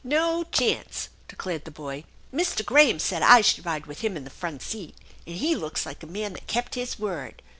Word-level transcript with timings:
"No 0.19 0.43
chance!" 0.45 1.09
declared 1.29 1.63
the 1.65 1.69
boy." 1.69 2.05
Mr. 2.33 2.65
Graham 2.65 2.97
said 2.97 3.21
I 3.21 3.41
should 3.41 3.63
ride 3.67 3.85
with 3.85 3.99
him 4.01 4.17
'n 4.17 4.23
the 4.23 4.31
front 4.31 4.63
seat, 4.63 4.95
and 5.27 5.35
he 5.35 5.55
looks 5.55 5.85
like 5.85 6.01
a 6.01 6.07
man 6.07 6.33
that 6.33 6.47
kept 6.47 6.73
his 6.73 6.97
word." 6.97 7.43